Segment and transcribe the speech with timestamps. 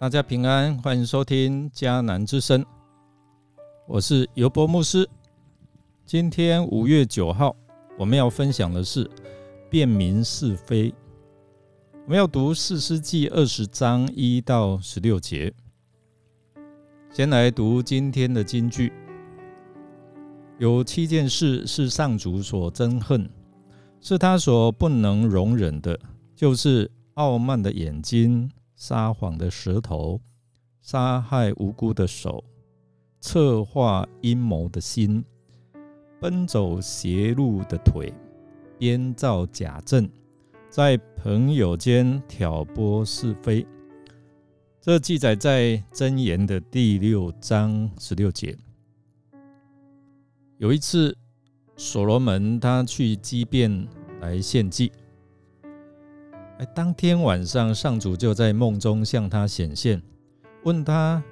[0.00, 2.64] 大家平安，欢迎收听迦南之声，
[3.86, 5.06] 我是尤伯牧师。
[6.06, 7.54] 今天五月九号，
[7.98, 9.06] 我们要分享的是
[9.68, 10.90] 辨明是非。
[12.06, 15.52] 我们要读四世纪二十章一到十六节。
[17.12, 18.90] 先来读今天的金句：
[20.58, 23.28] 有七件事是上主所憎恨，
[24.00, 26.00] 是他所不能容忍的，
[26.34, 28.50] 就是傲慢的眼睛。
[28.80, 30.18] 撒谎的舌头，
[30.80, 32.42] 杀害无辜的手，
[33.20, 35.22] 策划阴谋的心，
[36.18, 38.10] 奔走邪路的腿，
[38.78, 40.08] 编造假证，
[40.70, 43.66] 在朋友间挑拨是非。
[44.80, 48.56] 这记载在箴言的第六章十六节。
[50.56, 51.14] 有一次，
[51.76, 53.86] 所罗门他去畸变
[54.22, 54.90] 来献祭。
[56.60, 60.02] 哎当天晚上，上主就在梦中向他显现，
[60.64, 61.24] 问他：“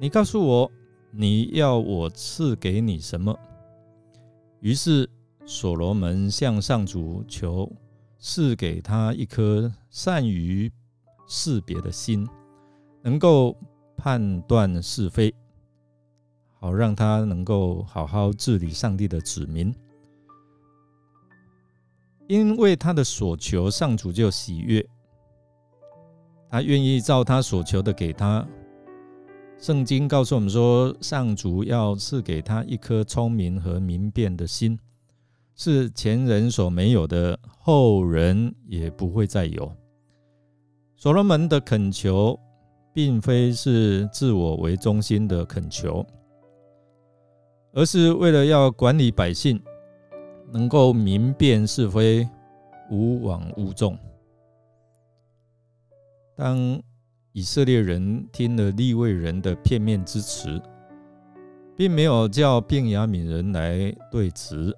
[0.00, 0.72] 你告诉我，
[1.10, 3.38] 你要我赐给你什么？”
[4.60, 5.06] 于是
[5.44, 7.70] 所罗门向上主求
[8.18, 10.72] 赐给他一颗善于
[11.28, 12.26] 识别的心，
[13.02, 13.54] 能够
[13.98, 15.34] 判断是非，
[16.58, 19.74] 好让他能够好好治理上帝的子民。
[22.34, 24.84] 因为他的所求，上主就喜悦，
[26.50, 28.44] 他愿意照他所求的给他。
[29.56, 34.76] 圣经告诉我们说，上主要赐给他一颗聪明和明辨的心，
[35.54, 39.72] 是前人所没有的，后人也不会再有。
[40.96, 42.36] 所罗门的恳求，
[42.92, 46.04] 并非是自我为中心的恳求，
[47.74, 49.62] 而是为了要管理百姓。
[50.54, 52.28] 能够明辨是非，
[52.88, 53.98] 无往无纵。
[56.36, 56.80] 当
[57.32, 60.62] 以色列人听了利未人的片面之词，
[61.76, 64.72] 并没有叫便雅悯人来对质，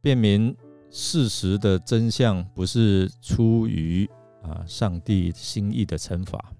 [0.00, 0.56] 辨明
[0.88, 4.08] 事实的真相，不是出于
[4.40, 6.52] 啊上帝心意的惩罚，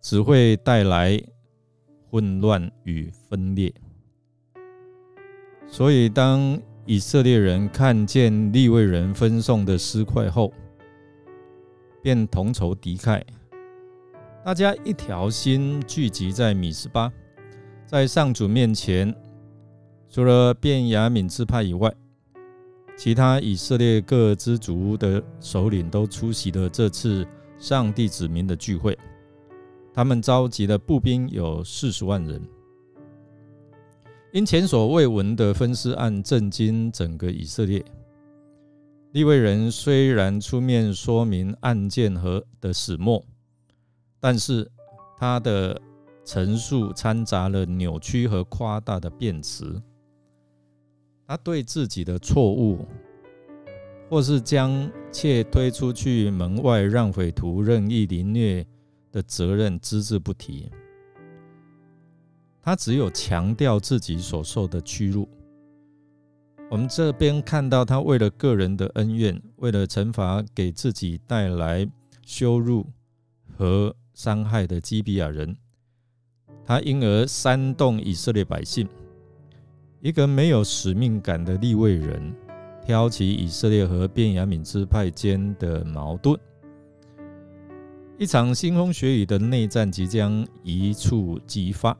[0.00, 1.22] 只会带来
[2.10, 3.72] 混乱与分裂。
[5.72, 10.52] 所以，当以色列人看见利未人分送的尸块后，
[12.02, 13.22] 便同仇敌忾。
[14.44, 17.12] 大家一条心聚集在米斯巴，
[17.86, 19.14] 在上主面前，
[20.08, 21.94] 除了便雅悯支派以外，
[22.96, 27.24] 其他以色列各支族的首领都出席了这次
[27.58, 28.98] 上帝子民的聚会。
[29.94, 32.42] 他们召集的步兵有四十万人。
[34.32, 37.84] 因前所未闻的分尸案震惊整个以色列，
[39.10, 43.24] 利未人虽然出面说明案件和的始末，
[44.20, 44.70] 但是
[45.18, 45.80] 他的
[46.24, 49.82] 陈述掺杂了扭曲和夸大的辩词。
[51.26, 52.86] 他对自己的错误，
[54.08, 58.64] 或是将妾推出去门外让匪徒任意凌虐
[59.10, 60.70] 的责任只字不提。
[62.62, 65.28] 他只有强调自己所受的屈辱。
[66.70, 71.88] 我们这边看到他为了个人的恩怨，为了惩罚给自己带来
[72.24, 72.86] 羞辱
[73.56, 75.56] 和伤害的基比亚人，
[76.64, 78.88] 他因而煽动以色列百姓。
[80.00, 82.32] 一个没有使命感的立位人，
[82.84, 86.38] 挑起以色列和便雅悯支派间的矛盾，
[88.16, 91.96] 一场腥风血雨的内战即将一触即发。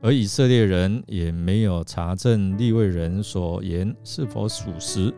[0.00, 5.12] 而以色列人也没有查证利未人所言是否属实。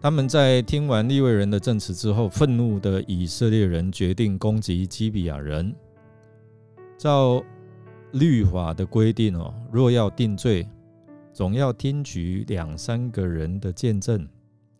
[0.00, 5.74] 他们在听完利未人的证词之后，愤怒的以色列人决定攻击基比亚人。
[6.98, 7.42] 照
[8.12, 10.68] 律法的规定哦，若要定罪，
[11.32, 14.28] 总要听取两三个人的见证。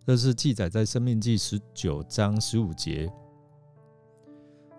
[0.07, 3.11] 这是记载在《生命记》十九章十五节。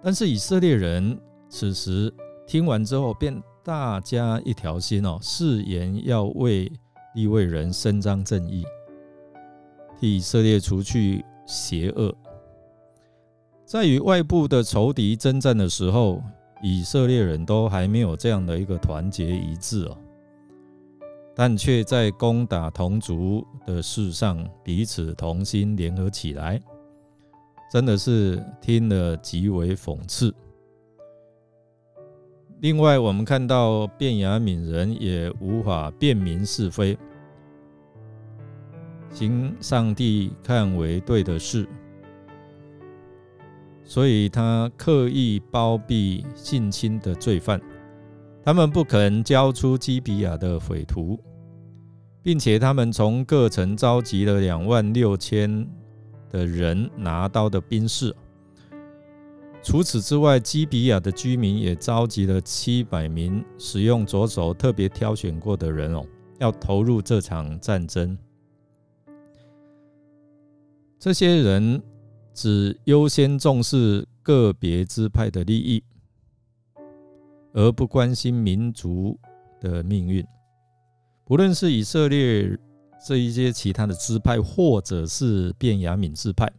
[0.02, 1.20] 但是以色列人
[1.50, 2.14] 此时
[2.46, 6.72] 听完之后，便大家一条心哦，誓言要为
[7.16, 8.64] 利未人伸张正义，
[10.00, 12.16] 替以色列除去邪恶。
[13.66, 16.24] 在与外部的仇敌征战的时候，
[16.64, 19.98] 以色列人都还没有这样的一个团结一致哦，
[21.36, 26.58] 但却在攻打同族的事上彼此同心联合起来，
[27.70, 30.34] 真的是听了极为讽刺。
[32.60, 36.98] 另外，我们看到便雅悯人也无法辨明是非，
[39.12, 41.68] 行上帝看为对的事。
[43.84, 47.62] 所以他刻意包庇性侵的罪犯。
[48.44, 51.20] 他们不肯交出基比亚的匪徒，
[52.24, 55.68] 并且他们从各城召集了两万六千
[56.32, 58.16] 的人拿刀的兵士。
[59.68, 66.06] 除此之外，基比亚的居民也召集了七百名使用左手特别挑选过的人哦，
[66.40, 68.18] 要投入这场战争。
[70.98, 71.84] 这些人
[72.34, 75.84] 只优先重视个别支派的利益。
[77.52, 79.20] 而不关心民族
[79.60, 80.26] 的命运，
[81.26, 82.58] 不论是以色列
[83.06, 86.50] 这一些其他的支派，或者是便雅悯支派，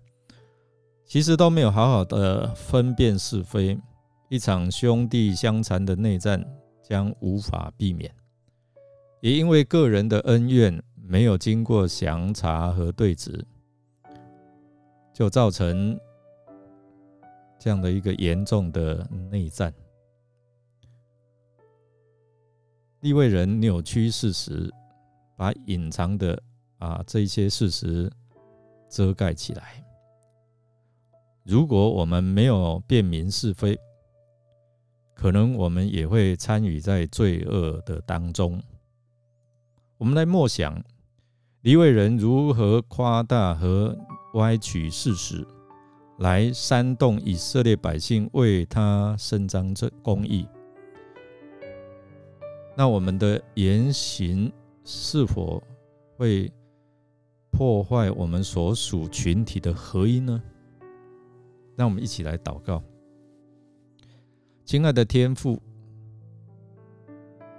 [1.08, 3.80] 其实都没有好好的分辨是非，
[4.28, 6.44] 一场兄弟相残的内战
[6.82, 8.14] 将无法避免。
[9.22, 13.42] 也因为个人的恩怨没有经过详查和对质，
[15.14, 15.98] 就造成
[17.58, 18.96] 这样的一个严重的
[19.30, 19.72] 内战。
[23.00, 24.70] 立位人扭曲事实，
[25.38, 26.38] 把隐藏的
[26.76, 28.12] 啊这些事实
[28.90, 29.82] 遮盖起来。
[31.48, 33.74] 如果我们没有辨明是非，
[35.14, 38.62] 可能我们也会参与在罪恶的当中。
[39.96, 40.78] 我们来默想
[41.62, 43.96] 立位人如何夸大和
[44.34, 45.42] 歪曲事实，
[46.18, 50.46] 来煽动以色列百姓为他伸张这公义。
[52.76, 54.52] 那我们的言行
[54.84, 55.62] 是否
[56.18, 56.52] 会
[57.50, 60.42] 破坏我们所属群体的合一呢？
[61.78, 62.82] 让我们一起来祷告，
[64.64, 65.62] 亲爱的天父，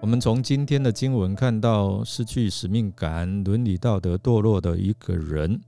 [0.01, 5.61] 我们从今天的经文看到，失去使命感、伦理道德堕落的一个人，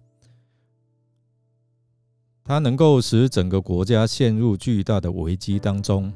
[2.43, 6.11] 他能够使整个国家陷入巨大的危机当中。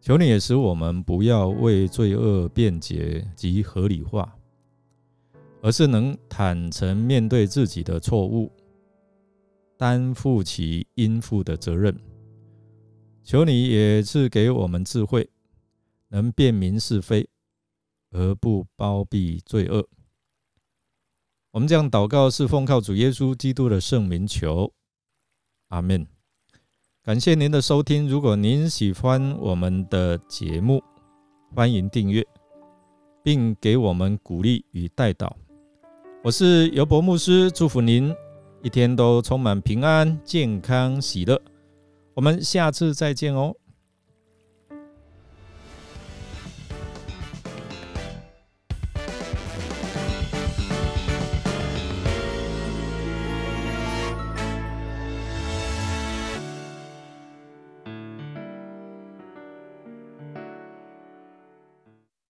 [0.00, 4.32] 求你也使我们不要为罪恶辩解及合理化，
[5.62, 8.52] 而是能坦诚面对自己的错误，
[9.76, 11.98] 担负起应负的责任。
[13.22, 15.28] 求你也是给我们智慧，
[16.08, 17.28] 能辨明是非，
[18.10, 19.88] 而不包庇罪恶。
[21.52, 24.72] 我们这样祷告，是奉靠主耶稣基督的圣名求，
[25.68, 26.06] 阿门。
[27.02, 28.08] 感谢您的收听。
[28.08, 30.82] 如果您喜欢我们的节目，
[31.54, 32.26] 欢迎订阅，
[33.22, 35.36] 并给我们鼓励与带导。
[36.22, 38.14] 我是尤博牧师，祝福您
[38.64, 41.38] 一天都充满平安、健康、喜乐。
[42.14, 43.54] 我们下次再见哦。